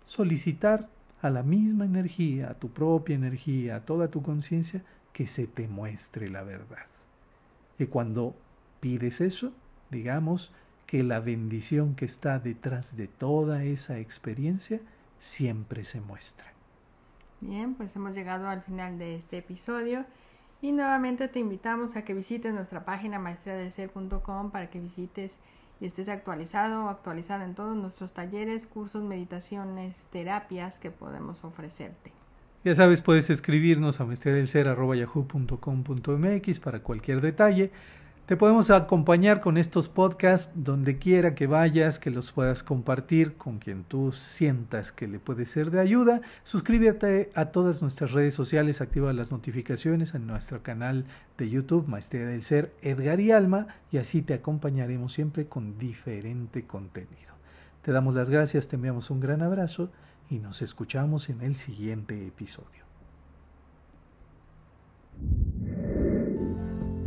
solicitar 0.05 0.89
a 1.21 1.29
la 1.29 1.43
misma 1.43 1.85
energía, 1.85 2.49
a 2.49 2.53
tu 2.55 2.69
propia 2.69 3.15
energía, 3.15 3.75
a 3.75 3.85
toda 3.85 4.07
tu 4.07 4.23
conciencia, 4.23 4.83
que 5.13 5.27
se 5.27 5.45
te 5.45 5.67
muestre 5.67 6.29
la 6.29 6.41
verdad. 6.41 6.87
Y 7.77 7.85
cuando 7.85 8.35
pides 8.79 9.21
eso, 9.21 9.53
digamos 9.91 10.51
que 10.87 11.03
la 11.03 11.19
bendición 11.19 11.93
que 11.93 12.05
está 12.05 12.39
detrás 12.39 12.97
de 12.97 13.07
toda 13.07 13.63
esa 13.63 13.99
experiencia 13.99 14.81
siempre 15.21 15.83
se 15.83 16.01
muestra. 16.01 16.51
Bien, 17.41 17.75
pues 17.75 17.95
hemos 17.95 18.15
llegado 18.15 18.49
al 18.49 18.63
final 18.63 18.97
de 18.97 19.13
este 19.15 19.37
episodio. 19.37 20.03
Y 20.61 20.71
nuevamente 20.73 21.27
te 21.27 21.39
invitamos 21.39 21.95
a 21.95 22.03
que 22.03 22.13
visites 22.13 22.53
nuestra 22.53 22.85
página 22.85 23.17
maestriadelser.com 23.19 24.51
para 24.51 24.69
que 24.69 24.79
visites 24.79 25.39
y 25.79 25.85
estés 25.85 26.09
actualizado 26.09 26.85
o 26.85 26.89
actualizada 26.89 27.45
en 27.45 27.55
todos 27.55 27.77
nuestros 27.77 28.13
talleres, 28.13 28.67
cursos, 28.67 29.01
meditaciones, 29.03 30.05
terapias 30.11 30.77
que 30.77 30.91
podemos 30.91 31.43
ofrecerte. 31.43 32.11
Ya 32.63 32.75
sabes, 32.75 33.01
puedes 33.01 33.31
escribirnos 33.31 33.99
a 33.99 34.05
maestriadelser.yahoo.com.mx 34.05 36.59
para 36.59 36.83
cualquier 36.83 37.21
detalle. 37.21 37.71
Te 38.31 38.37
podemos 38.37 38.69
acompañar 38.69 39.41
con 39.41 39.57
estos 39.57 39.89
podcasts 39.89 40.53
donde 40.55 40.97
quiera 40.97 41.35
que 41.35 41.47
vayas, 41.47 41.99
que 41.99 42.09
los 42.09 42.31
puedas 42.31 42.63
compartir 42.63 43.35
con 43.35 43.59
quien 43.59 43.83
tú 43.83 44.13
sientas 44.13 44.93
que 44.93 45.09
le 45.09 45.19
puede 45.19 45.43
ser 45.43 45.69
de 45.69 45.81
ayuda. 45.81 46.21
Suscríbete 46.45 47.29
a 47.35 47.47
todas 47.47 47.81
nuestras 47.81 48.13
redes 48.13 48.33
sociales, 48.33 48.79
activa 48.79 49.11
las 49.11 49.33
notificaciones 49.33 50.15
en 50.15 50.27
nuestro 50.27 50.63
canal 50.63 51.03
de 51.37 51.49
YouTube, 51.49 51.89
Maestría 51.89 52.25
del 52.25 52.41
Ser, 52.41 52.73
Edgar 52.81 53.19
y 53.19 53.33
Alma, 53.33 53.67
y 53.91 53.97
así 53.97 54.21
te 54.21 54.33
acompañaremos 54.33 55.11
siempre 55.11 55.47
con 55.47 55.77
diferente 55.77 56.65
contenido. 56.65 57.33
Te 57.81 57.91
damos 57.91 58.15
las 58.15 58.29
gracias, 58.29 58.69
te 58.69 58.77
enviamos 58.77 59.09
un 59.09 59.19
gran 59.19 59.41
abrazo 59.41 59.91
y 60.29 60.39
nos 60.39 60.61
escuchamos 60.61 61.27
en 61.27 61.41
el 61.41 61.57
siguiente 61.57 62.27
episodio. 62.27 62.80